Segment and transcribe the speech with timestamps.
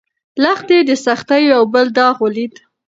[0.43, 2.53] لښتې د سختیو یو بل داغ ولید.